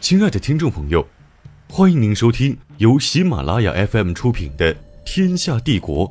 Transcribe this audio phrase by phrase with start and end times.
[0.00, 1.06] 亲爱的听众朋友，
[1.68, 4.74] 欢迎您收听由喜马拉雅 FM 出品的
[5.04, 6.08] 《天下帝国》，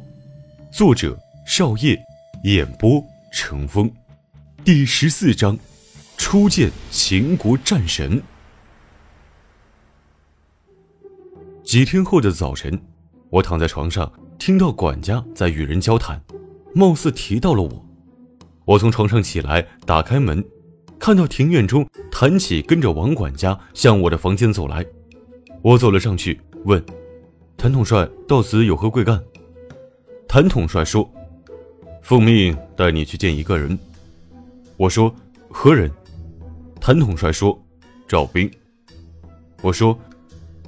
[0.72, 2.00] 作者少叶，
[2.44, 3.92] 演播成风，
[4.64, 5.58] 第十四章：
[6.18, 8.22] 初见秦国战神。
[11.64, 12.80] 几天后的早晨，
[13.32, 16.22] 我躺在床上，听到管家在与人交谈，
[16.76, 17.86] 貌似提到了我。
[18.66, 20.46] 我从床上起来，打开门。
[21.00, 24.86] 看到庭院中，谭启跟着王管家向我的房间走来，
[25.62, 26.84] 我走了上去，问
[27.58, 29.20] ：“谭统帅到此有何贵干？”
[30.28, 31.10] 谭统帅说
[32.04, 33.80] ：“奉命带你去见一个人。”
[34.76, 35.14] 我说
[35.50, 35.90] ：“何人？”
[36.82, 37.58] 谭统帅说
[38.06, 38.52] ：“赵兵。”
[39.64, 39.98] 我说：“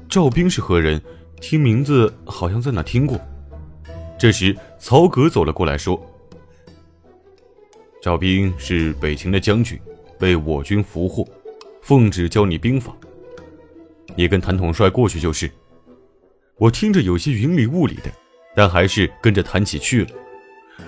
[0.09, 0.99] 赵兵是何人？
[1.41, 3.19] 听名字好像在哪听过。”
[4.17, 6.01] 这时，曹格走了过来，说
[8.01, 9.79] ：“赵兵是北秦的将军。”
[10.21, 11.27] 被我军俘获，
[11.81, 12.95] 奉旨教你兵法。
[14.15, 15.49] 你跟谭统帅过去就是。
[16.57, 18.11] 我听着有些云里雾里的，
[18.55, 20.11] 但还是跟着谭启去了。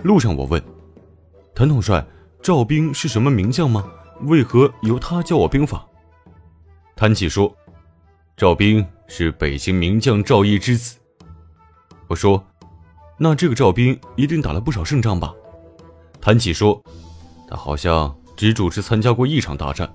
[0.04, 0.64] 路上我问
[1.56, 2.06] 谭统帅
[2.44, 3.92] ：“赵兵是什么名将吗？
[4.26, 5.84] 为何由他教我兵法？”
[6.96, 7.52] 谭启说
[8.38, 11.00] ：“赵兵是北京名将赵毅之子。”
[12.06, 12.46] 我说
[13.18, 15.34] ：“那这个赵兵一定打了不少胜仗吧？”
[16.22, 16.80] 谭启说
[17.50, 19.90] ：“他好像……”只主持参加过一场大战，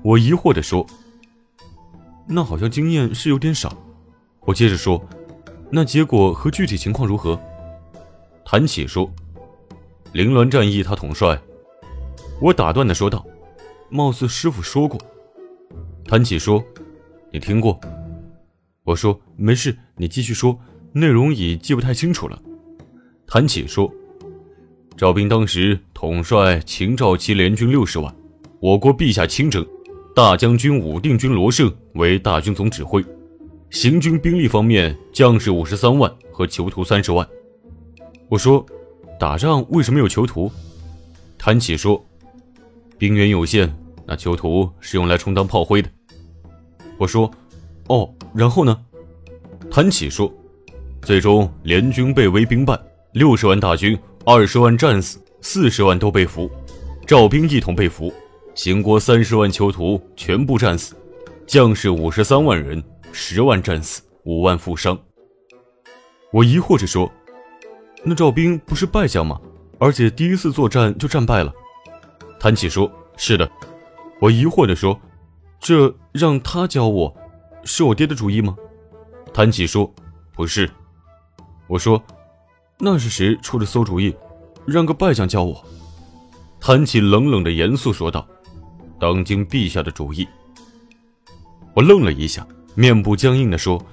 [0.00, 0.86] 我疑惑地说
[2.26, 3.76] ：“那好像经验是有点少。”
[4.46, 4.98] 我接着说
[5.70, 7.38] ：“那结果和具体情况如何？”
[8.42, 9.12] 谭启说
[10.14, 11.38] ：“凌乱战役他统帅。”
[12.40, 13.22] 我打断的说道
[13.90, 14.98] ：“貌似师傅说过。”
[16.08, 16.64] 谭启说
[17.30, 17.78] ：“你听过？”
[18.82, 20.58] 我说：“没事，你继续说，
[20.92, 22.40] 内容已记不太清楚了。”
[23.28, 23.92] 谭启说。
[25.02, 28.14] 赵兵当时统帅秦赵齐联军六十万，
[28.60, 29.66] 我国陛下亲征，
[30.14, 33.04] 大将军武定军罗胜为大军总指挥。
[33.70, 37.28] 行军兵力方面，将士五十三万和囚徒三十万。
[38.28, 38.64] 我说，
[39.18, 40.48] 打仗为什么有囚徒？
[41.36, 42.00] 谭启说，
[42.96, 43.76] 兵源有限，
[44.06, 45.88] 那囚徒是用来充当炮灰的。
[46.96, 47.28] 我说，
[47.88, 48.80] 哦，然后呢？
[49.68, 50.32] 谭启说，
[51.00, 52.78] 最终联军被围兵败，
[53.14, 53.98] 六十万大军。
[54.24, 56.48] 二十万战死，四十万都被俘，
[57.04, 58.12] 赵兵一同被俘，
[58.54, 60.94] 秦国三十万囚徒全部战死，
[61.44, 62.80] 将士五十三万人，
[63.10, 64.96] 十万战死，五万负伤。
[66.30, 67.10] 我疑惑着说
[68.04, 69.40] ：“那赵兵不是败将吗？
[69.80, 71.52] 而且第一次作战就战败了。”
[72.38, 72.88] 谭启说
[73.18, 73.50] ：“是的。”
[74.20, 74.96] 我疑惑地说
[75.58, 77.12] ：“这让他教我，
[77.64, 78.56] 是我爹的主意吗？”
[79.34, 79.92] 谭启说
[80.32, 80.70] ：“不是。”
[81.66, 82.00] 我说。
[82.78, 84.14] 那是谁出的馊主意，
[84.66, 85.64] 让个败将教我？
[86.60, 88.26] 谭启冷冷的严肃说道
[88.98, 90.26] ：“当今陛下的主意。”
[91.74, 93.84] 我愣了一下，面部僵硬的说：“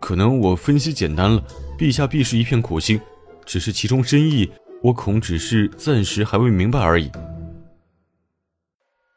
[0.00, 1.42] 可能我分析简单了，
[1.78, 3.00] 陛下必是一片苦心，
[3.44, 4.50] 只是其中深意，
[4.82, 7.10] 我恐只是暂时还未明白而已。”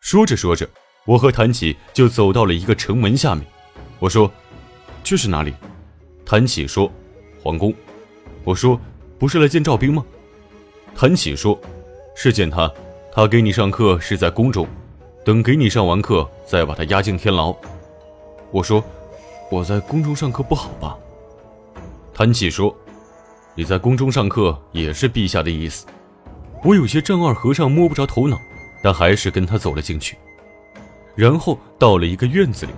[0.02, 0.70] 说着说着，
[1.06, 3.46] 我和谭启就走到了一个城门下面。
[4.00, 4.32] 我说
[5.04, 5.54] ：“这是哪里？”
[6.26, 6.92] 谭启说
[7.42, 7.74] ：“皇宫。”
[8.48, 8.80] 我说
[9.20, 10.06] ：“不是来见赵兵吗？”
[10.96, 11.60] 谭启说
[12.16, 12.72] ：“是见他，
[13.12, 14.66] 他给你上课是在宫中，
[15.26, 17.54] 等给你上完课再把他押进天牢。”
[18.52, 18.82] 我说
[19.52, 20.98] ：“我在宫中上课不好吧？”
[22.16, 22.74] 谭启说
[23.54, 25.86] ：“你在宫中上课也是陛下的意思。”
[26.64, 28.40] 我有些丈二和尚摸不着头脑，
[28.82, 30.18] 但还是跟他走了进去。
[31.16, 32.72] 然后到了一个院子里，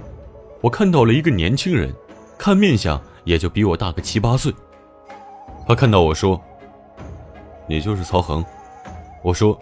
[0.62, 1.94] 我看到了一个年轻人，
[2.40, 4.52] 看面相也就比我大个七八岁。
[5.70, 6.42] 他看到我说
[7.70, 8.44] ：“你就是曹恒。”
[9.22, 9.56] 我说：“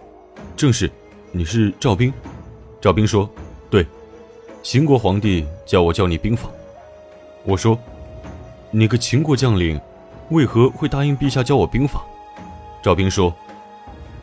[0.56, 0.90] 正是，
[1.32, 2.10] 你是赵兵。”
[2.80, 3.28] 赵兵说
[3.68, 3.86] ：“对，
[4.62, 6.48] 秦国皇帝叫我教你兵法。”
[7.44, 7.78] 我说
[8.72, 9.78] ：“你个秦国将领，
[10.30, 12.02] 为何会答应陛下教我兵法？”
[12.82, 13.30] 赵兵说：“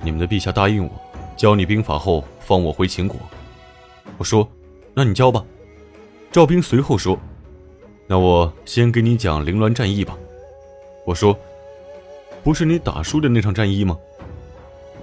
[0.02, 0.92] 你们的陛下答应我，
[1.38, 3.16] 教你兵法后放我回秦国。”
[4.18, 4.50] 我说
[4.96, 5.46] ：“那你教吧。”
[6.34, 7.16] 赵兵随后说
[8.10, 10.18] ：“那我先给你讲凌乱战役吧。”
[11.06, 11.38] 我说。
[12.46, 13.98] 不是你打输的那场战役吗？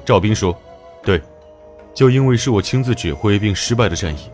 [0.05, 0.57] 赵兵说
[1.03, 1.21] ：“对，
[1.93, 4.31] 就因为是我亲自指挥并失败的战役，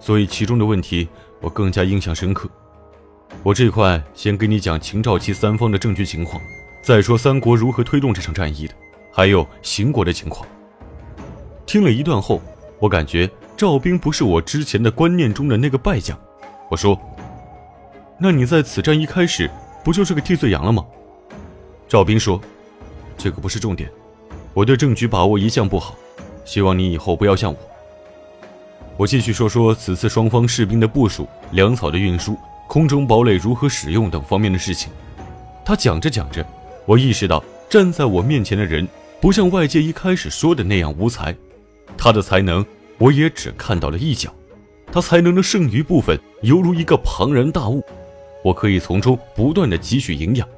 [0.00, 1.06] 所以其中的问题
[1.42, 2.48] 我更加印象深刻。
[3.42, 6.40] 我这块先给你讲秦赵齐三方的政局情况，
[6.80, 8.72] 再说三国如何推动这场战役的，
[9.12, 10.48] 还有秦国的情况。”
[11.66, 12.40] 听了一段后，
[12.78, 16.18] 我感觉赵兵不是我之前的观念中的那个败将。
[16.70, 16.98] 我说
[18.18, 19.50] ：“那你在此战一开始
[19.84, 20.82] 不就是个替罪羊了吗？”
[21.88, 22.40] 赵兵说
[23.16, 23.88] ：“这个不是重点，
[24.54, 25.96] 我对政局把握一向不好，
[26.44, 27.58] 希望你以后不要像我。”
[28.98, 32.36] 我继续说说此次双方士兵的部署、粮草的运输、
[32.66, 34.90] 空中堡垒如何使用等方面的事情。
[35.64, 36.44] 他讲着讲着，
[36.86, 38.88] 我意识到站在我面前的人
[39.20, 41.36] 不像外界一开始说的那样无才，
[41.96, 42.64] 他的才能
[42.98, 44.32] 我也只看到了一角。
[44.90, 47.84] 他才能的剩余部分犹如一个庞然大物，
[48.42, 50.48] 我可以从中不断的汲取营养。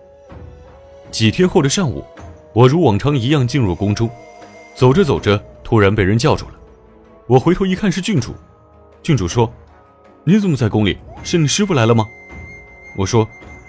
[1.11, 2.05] 几天后的上午，
[2.53, 4.09] 我如往常一样进入宫中，
[4.75, 6.53] 走着走着，突然被人叫住了。
[7.27, 8.35] 我回头一看，是郡主。
[9.03, 9.53] 郡主说
[10.25, 10.99] ：“你怎么在宫里？
[11.23, 12.07] 是你师傅来了吗？”
[12.97, 13.29] 我说：“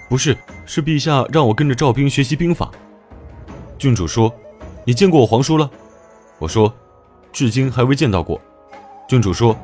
[0.10, 2.70] 不是，是陛下让我跟着赵兵学习兵法。”
[3.78, 4.34] 郡主说
[4.86, 5.70] ：“你见过我皇叔了？”
[6.40, 6.74] 我说
[7.32, 8.40] ：“至今还未见到过。”
[9.08, 9.58] 郡主说。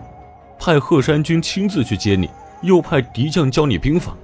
[0.57, 2.29] 派贺山君亲自去接你，
[2.61, 4.15] 又派敌将教你兵法。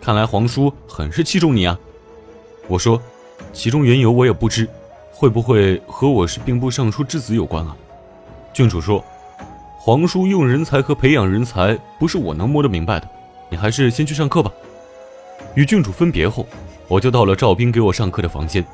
[0.00, 1.76] 看来皇叔很是器重你啊。
[2.70, 3.02] 我说，
[3.52, 4.68] 其中缘由我也不知，
[5.10, 7.76] 会不会和我是兵部尚书之子有关啊？
[8.52, 9.04] 郡主说，
[9.76, 13.08] 皇叔用人才和培养人才不是我能摸得明白的，
[13.48, 14.52] 你还是先去上课吧。
[15.56, 16.46] 与郡主分别后，
[16.86, 18.64] 我就到了赵兵给我上课的房间。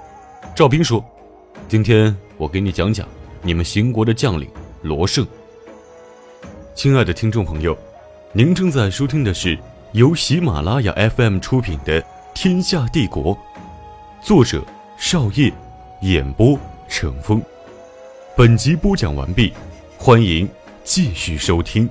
[0.54, 1.02] 赵兵说，
[1.66, 3.08] 今天我给你讲讲
[3.40, 4.46] 你们邢国的将领
[4.82, 5.26] 罗胜。
[6.74, 7.74] 亲爱的听众朋友，
[8.34, 9.58] 您正在收听的是
[9.92, 12.02] 由喜马拉雅 FM 出品的
[12.34, 13.34] 《天下帝国》，
[14.26, 14.60] 作者
[14.98, 15.52] 少业，
[16.00, 16.58] 演播
[16.88, 17.40] 成风。
[18.36, 19.52] 本集播讲完毕，
[19.96, 20.48] 欢迎
[20.82, 21.88] 继续收听。